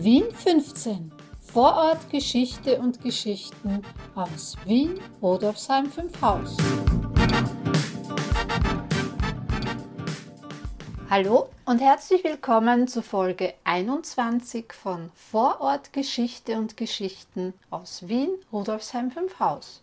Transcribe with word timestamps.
Wien 0.00 0.30
15. 0.32 1.10
Vorort 1.40 2.08
Geschichte 2.10 2.78
und 2.78 3.02
Geschichten 3.02 3.82
aus 4.14 4.54
Wien, 4.64 5.00
Rodolfsheim 5.20 5.90
5 5.90 6.22
Haus. 6.22 6.56
Hallo 11.10 11.48
und 11.64 11.80
herzlich 11.80 12.22
willkommen 12.22 12.86
zu 12.86 13.02
Folge 13.02 13.54
21 13.64 14.72
von 14.72 15.10
Vorort 15.16 15.92
Geschichte 15.92 16.58
und 16.58 16.76
Geschichten 16.76 17.52
aus 17.70 18.06
Wien, 18.06 18.30
Rudolfsheim 18.52 19.10
5 19.10 19.40
Haus. 19.40 19.82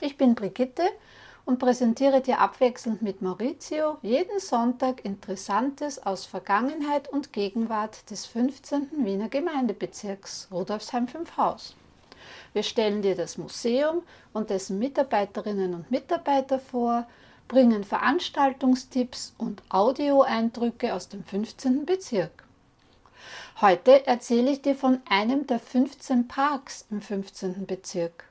Ich 0.00 0.16
bin 0.16 0.36
Brigitte 0.36 0.84
und 1.48 1.58
präsentiere 1.58 2.20
dir 2.20 2.40
abwechselnd 2.40 3.00
mit 3.00 3.22
Maurizio 3.22 3.96
jeden 4.02 4.38
Sonntag 4.38 5.02
Interessantes 5.02 6.04
aus 6.04 6.26
Vergangenheit 6.26 7.08
und 7.08 7.32
Gegenwart 7.32 8.10
des 8.10 8.26
15. 8.26 8.88
Wiener 9.06 9.30
Gemeindebezirks 9.30 10.48
Rudolfsheim 10.52 11.08
5 11.08 11.38
Haus. 11.38 11.74
Wir 12.52 12.62
stellen 12.62 13.00
dir 13.00 13.16
das 13.16 13.38
Museum 13.38 14.02
und 14.34 14.50
dessen 14.50 14.78
Mitarbeiterinnen 14.78 15.72
und 15.72 15.90
Mitarbeiter 15.90 16.58
vor, 16.58 17.06
bringen 17.48 17.82
Veranstaltungstipps 17.82 19.32
und 19.38 19.62
Audioeindrücke 19.70 20.92
aus 20.92 21.08
dem 21.08 21.24
15. 21.24 21.86
Bezirk. 21.86 22.44
Heute 23.62 24.06
erzähle 24.06 24.50
ich 24.50 24.60
dir 24.60 24.74
von 24.74 25.00
einem 25.08 25.46
der 25.46 25.60
15 25.60 26.28
Parks 26.28 26.84
im 26.90 27.00
15. 27.00 27.64
Bezirk, 27.64 28.24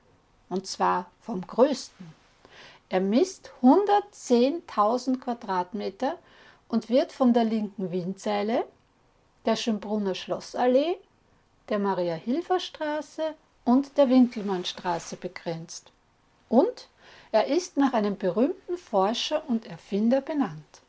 und 0.49 0.67
zwar 0.67 1.09
vom 1.19 1.41
größten. 1.41 2.26
Er 2.89 3.01
misst 3.01 3.51
110.000 3.61 5.19
Quadratmeter 5.19 6.17
und 6.67 6.89
wird 6.89 7.11
von 7.11 7.33
der 7.33 7.43
linken 7.43 7.91
Windseile, 7.91 8.65
der 9.45 9.55
Schönbrunner 9.55 10.15
Schlossallee, 10.15 10.97
der 11.69 11.79
Maria-Hilfer-Straße 11.79 13.35
und 13.65 13.97
der 13.97 14.09
Winkelmannstraße 14.09 15.17
begrenzt. 15.17 15.91
Und 16.49 16.87
er 17.31 17.47
ist 17.47 17.75
nach 17.75 17.93
einem 17.93 18.17
berühmten 18.17 18.77
Forscher 18.77 19.43
und 19.47 19.65
Erfinder 19.65 20.21
benannt. 20.21 20.81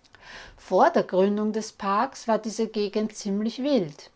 Vor 0.57 0.91
der 0.91 1.03
Gründung 1.03 1.53
des 1.53 1.73
Parks 1.73 2.29
war 2.29 2.39
diese 2.39 2.69
Gegend 2.69 3.17
ziemlich 3.17 3.63
wild. 3.63 4.11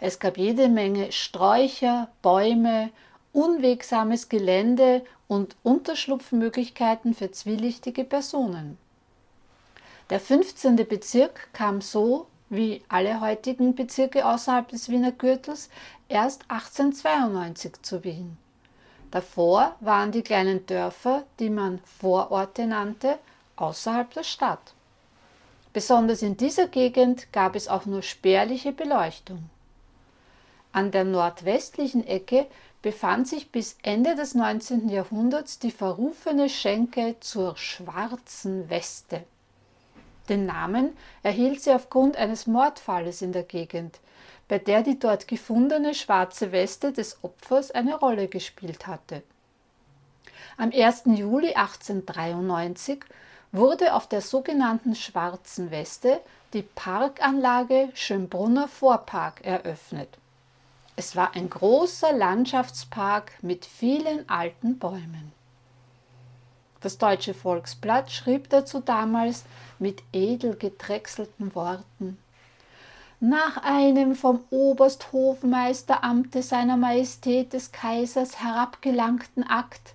Es 0.00 0.18
gab 0.18 0.36
jede 0.36 0.68
Menge 0.68 1.12
Sträucher, 1.12 2.08
Bäume, 2.22 2.90
unwegsames 3.32 4.28
Gelände 4.28 5.02
und 5.28 5.56
Unterschlupfmöglichkeiten 5.62 7.14
für 7.14 7.30
zwielichtige 7.30 8.04
Personen. 8.04 8.78
Der 10.10 10.20
15. 10.20 10.76
Bezirk 10.76 11.48
kam 11.52 11.80
so, 11.80 12.26
wie 12.50 12.82
alle 12.88 13.20
heutigen 13.20 13.74
Bezirke 13.74 14.26
außerhalb 14.26 14.68
des 14.68 14.90
Wiener 14.90 15.12
Gürtels, 15.12 15.70
erst 16.08 16.42
1892 16.48 17.82
zu 17.82 18.04
Wien. 18.04 18.36
Davor 19.10 19.76
waren 19.80 20.12
die 20.12 20.22
kleinen 20.22 20.66
Dörfer, 20.66 21.24
die 21.38 21.50
man 21.50 21.80
Vororte 22.00 22.66
nannte, 22.66 23.18
außerhalb 23.56 24.12
der 24.12 24.24
Stadt. 24.24 24.74
Besonders 25.72 26.20
in 26.20 26.36
dieser 26.36 26.68
Gegend 26.68 27.32
gab 27.32 27.56
es 27.56 27.68
auch 27.68 27.86
nur 27.86 28.02
spärliche 28.02 28.72
Beleuchtung. 28.72 29.48
An 30.72 30.90
der 30.90 31.04
nordwestlichen 31.04 32.06
Ecke 32.06 32.46
befand 32.80 33.28
sich 33.28 33.52
bis 33.52 33.76
Ende 33.82 34.14
des 34.14 34.34
19. 34.34 34.88
Jahrhunderts 34.88 35.58
die 35.58 35.70
verrufene 35.70 36.48
Schenke 36.48 37.16
zur 37.20 37.56
Schwarzen 37.56 38.70
Weste. 38.70 39.22
Den 40.30 40.46
Namen 40.46 40.96
erhielt 41.22 41.60
sie 41.60 41.72
aufgrund 41.72 42.16
eines 42.16 42.46
Mordfalles 42.46 43.20
in 43.20 43.32
der 43.32 43.42
Gegend, 43.42 44.00
bei 44.48 44.58
der 44.58 44.82
die 44.82 44.98
dort 44.98 45.28
gefundene 45.28 45.94
schwarze 45.94 46.52
Weste 46.52 46.92
des 46.92 47.22
Opfers 47.22 47.70
eine 47.70 47.94
Rolle 47.96 48.28
gespielt 48.28 48.86
hatte. 48.86 49.22
Am 50.56 50.70
1. 50.72 51.02
Juli 51.06 51.54
1893 51.54 53.04
wurde 53.52 53.94
auf 53.94 54.08
der 54.08 54.22
sogenannten 54.22 54.94
Schwarzen 54.94 55.70
Weste 55.70 56.20
die 56.54 56.62
Parkanlage 56.62 57.90
Schönbrunner 57.94 58.68
Vorpark 58.68 59.44
eröffnet. 59.44 60.08
Es 60.96 61.16
war 61.16 61.34
ein 61.34 61.48
großer 61.48 62.12
Landschaftspark 62.12 63.32
mit 63.42 63.64
vielen 63.64 64.28
alten 64.28 64.78
Bäumen. 64.78 65.32
Das 66.80 66.98
Deutsche 66.98 67.34
Volksblatt 67.34 68.10
schrieb 68.10 68.50
dazu 68.50 68.80
damals 68.80 69.44
mit 69.78 70.02
edel 70.12 70.56
gedrechselten 70.56 71.54
Worten 71.54 72.18
nach 73.24 73.58
einem 73.58 74.16
vom 74.16 74.42
Obersthofmeisteramte 74.50 76.42
seiner 76.42 76.76
Majestät 76.76 77.52
des 77.52 77.70
Kaisers 77.70 78.42
herabgelangten 78.42 79.44
Akt 79.48 79.94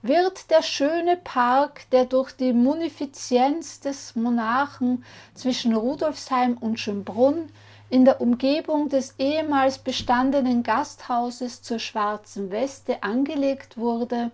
wird 0.00 0.48
der 0.48 0.62
schöne 0.62 1.16
Park, 1.16 1.90
der 1.90 2.04
durch 2.04 2.30
die 2.30 2.52
Munifizienz 2.52 3.80
des 3.80 4.14
Monarchen 4.14 5.04
zwischen 5.34 5.74
Rudolfsheim 5.74 6.56
und 6.56 6.78
Schönbrunn 6.78 7.50
in 7.90 8.04
der 8.04 8.20
Umgebung 8.20 8.88
des 8.88 9.14
ehemals 9.18 9.78
bestandenen 9.78 10.62
Gasthauses 10.62 11.62
zur 11.62 11.78
Schwarzen 11.78 12.50
Weste 12.50 13.02
angelegt 13.02 13.78
wurde, 13.78 14.30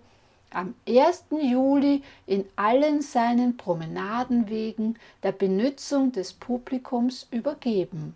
am 0.51 0.73
1. 0.87 1.25
Juli 1.41 2.03
in 2.25 2.45
allen 2.55 3.01
seinen 3.01 3.57
Promenadenwegen 3.57 4.97
der 5.23 5.31
Benutzung 5.31 6.11
des 6.11 6.33
Publikums 6.33 7.27
übergeben. 7.31 8.15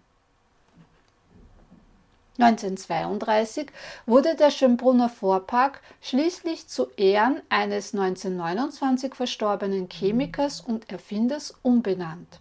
1932 2.38 3.70
wurde 4.06 4.36
der 4.36 4.50
Schönbrunner 4.50 5.10
Vorpark 5.10 5.82
schließlich 6.02 6.70
zu 6.70 6.88
Ehren 6.96 7.42
eines 7.50 7.94
1929 7.94 9.14
verstorbenen 9.14 9.90
Chemikers 9.90 10.62
und 10.62 10.90
Erfinders 10.90 11.54
umbenannt. 11.64 12.40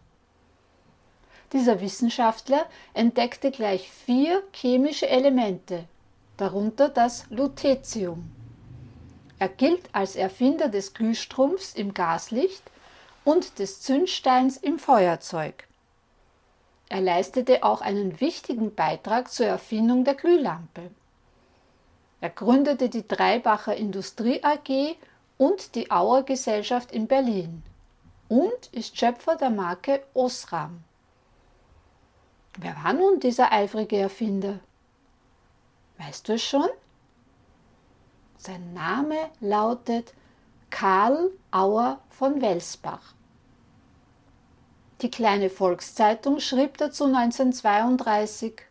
Dieser 1.52 1.80
Wissenschaftler 1.80 2.66
entdeckte 2.92 3.50
gleich 3.50 3.90
vier 3.90 4.42
chemische 4.52 5.08
Elemente, 5.08 5.84
darunter 6.36 6.88
das 6.88 7.24
Lutetium. 7.30 8.30
Er 9.38 9.48
gilt 9.48 9.88
als 9.92 10.16
Erfinder 10.16 10.68
des 10.68 10.94
Glühstrumpfs 10.94 11.74
im 11.74 11.94
Gaslicht 11.94 12.62
und 13.24 13.58
des 13.58 13.80
Zündsteins 13.80 14.56
im 14.56 14.78
Feuerzeug. 14.78 15.66
Er 16.88 17.00
leistete 17.00 17.62
auch 17.62 17.80
einen 17.80 18.20
wichtigen 18.20 18.74
Beitrag 18.74 19.30
zur 19.30 19.46
Erfindung 19.46 20.04
der 20.04 20.14
Glühlampe. 20.14 20.90
Er 22.20 22.30
gründete 22.30 22.88
die 22.88 23.06
Dreibacher 23.06 23.76
Industrie 23.76 24.42
AG 24.42 24.96
und 25.36 25.74
die 25.74 25.90
Auer 25.90 26.24
Gesellschaft 26.24 26.90
in 26.90 27.06
Berlin 27.06 27.62
und 28.28 28.68
ist 28.72 28.98
Schöpfer 28.98 29.36
der 29.36 29.50
Marke 29.50 30.02
Osram. 30.14 30.82
Wer 32.60 32.74
war 32.82 32.92
nun 32.92 33.20
dieser 33.20 33.52
eifrige 33.52 33.98
Erfinder? 33.98 34.58
Weißt 35.98 36.28
du 36.28 36.34
es 36.34 36.42
schon? 36.42 36.68
Sein 38.36 38.74
Name 38.74 39.30
lautet 39.40 40.12
Karl 40.68 41.30
Auer 41.52 42.00
von 42.10 42.40
Welsbach. 42.40 43.14
Die 45.02 45.10
kleine 45.10 45.50
Volkszeitung 45.50 46.40
schrieb 46.40 46.78
dazu 46.78 47.04
1932 47.04 48.62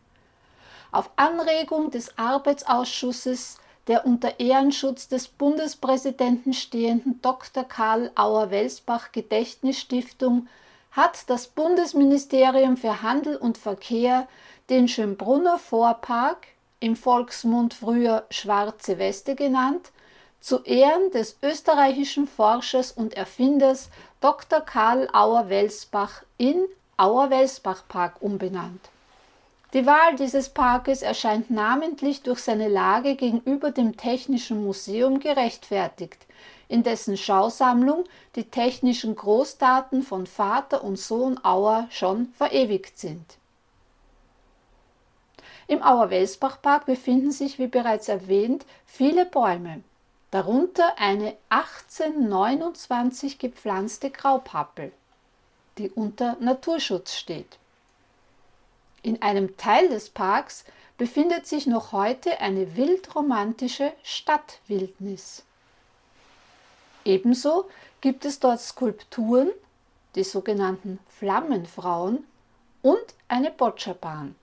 Auf 0.91 1.09
Anregung 1.15 1.89
des 1.89 2.17
Arbeitsausschusses 2.17 3.57
der 3.87 4.05
unter 4.05 4.41
Ehrenschutz 4.41 5.07
des 5.07 5.29
Bundespräsidenten 5.29 6.51
stehenden 6.51 7.21
Dr. 7.21 7.63
Karl 7.63 8.11
Auer 8.15 8.51
Welsbach 8.51 9.13
Gedächtnisstiftung 9.13 10.49
hat 10.97 11.29
das 11.29 11.47
Bundesministerium 11.47 12.75
für 12.75 13.03
Handel 13.03 13.37
und 13.37 13.59
Verkehr 13.59 14.27
den 14.71 14.87
Schönbrunner 14.87 15.59
Vorpark, 15.59 16.47
im 16.79 16.95
Volksmund 16.95 17.75
früher 17.75 18.25
Schwarze 18.31 18.97
Weste 18.97 19.35
genannt, 19.35 19.91
zu 20.39 20.63
Ehren 20.63 21.11
des 21.11 21.37
österreichischen 21.43 22.27
Forschers 22.27 22.91
und 22.91 23.13
Erfinders 23.13 23.89
Dr. 24.21 24.59
Karl 24.61 25.07
Auer-Welsbach 25.13 26.23
in 26.37 26.65
Auer-Welsbach-Park 26.97 28.21
umbenannt. 28.21 28.89
Die 29.73 29.85
Wahl 29.85 30.15
dieses 30.15 30.47
Parkes 30.47 31.01
erscheint 31.01 31.51
namentlich 31.51 32.21
durch 32.23 32.39
seine 32.39 32.69
Lage 32.69 33.15
gegenüber 33.15 33.71
dem 33.71 33.97
Technischen 33.97 34.63
Museum 34.63 35.19
gerechtfertigt, 35.19 36.25
in 36.69 36.83
dessen 36.83 37.17
Schausammlung 37.17 38.05
die 38.35 38.45
technischen 38.45 39.13
Großdaten 39.13 40.03
von 40.03 40.25
Vater 40.25 40.85
und 40.85 40.97
Sohn 40.97 41.37
Auer 41.43 41.87
schon 41.89 42.27
verewigt 42.37 42.97
sind. 42.97 43.37
Im 45.67 45.83
Auer-Welsbach-Park 45.83 46.85
befinden 46.85 47.31
sich, 47.31 47.59
wie 47.59 47.67
bereits 47.67 48.07
erwähnt, 48.07 48.65
viele 48.85 49.25
Bäume, 49.25 49.83
darunter 50.31 50.97
eine 50.97 51.35
1829 51.49 53.37
gepflanzte 53.37 54.11
Graupappel, 54.11 54.93
die 55.77 55.89
unter 55.89 56.37
Naturschutz 56.39 57.15
steht. 57.15 57.57
In 59.07 59.21
einem 59.21 59.55
Teil 59.55 59.87
des 59.87 60.09
Parks 60.09 60.65
befindet 60.97 61.47
sich 61.47 61.65
noch 61.65 61.93
heute 61.93 62.41
eine 62.41 62.75
wildromantische 62.75 63.93
Stadtwildnis. 64.03 65.43
Ebenso 67.05 67.69
gibt 68.01 68.25
es 68.25 68.41
dort 68.41 68.59
Skulpturen, 68.59 69.49
die 70.15 70.25
sogenannten 70.25 70.99
Flammenfrauen 71.07 72.25
und 72.81 73.05
eine 73.29 73.49
Bocciabahn. 73.49 74.35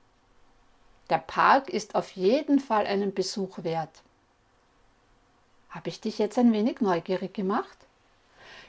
Der 1.10 1.18
Park 1.18 1.68
ist 1.68 1.94
auf 1.94 2.12
jeden 2.12 2.58
Fall 2.58 2.86
einen 2.86 3.12
Besuch 3.12 3.64
wert. 3.64 4.00
Habe 5.68 5.90
ich 5.90 6.00
dich 6.00 6.16
jetzt 6.16 6.38
ein 6.38 6.54
wenig 6.54 6.80
neugierig 6.80 7.34
gemacht? 7.34 7.76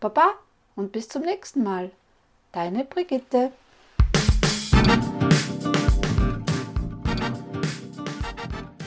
Baba 0.00 0.32
und 0.74 0.92
bis 0.92 1.08
zum 1.08 1.22
nächsten 1.22 1.62
Mal. 1.62 1.90
Deine 2.50 2.84
Brigitte. 2.84 3.52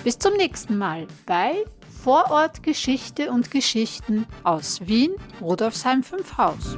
Bis 0.04 0.20
zum 0.20 0.34
nächsten 0.34 0.78
Mal 0.78 1.08
bei 1.26 1.64
Vorort 2.04 2.62
Geschichte 2.62 3.32
und 3.32 3.50
Geschichten 3.50 4.28
aus 4.44 4.86
Wien, 4.86 5.16
Rudolfsheim 5.42 6.04
5 6.04 6.38
Haus. 6.38 6.78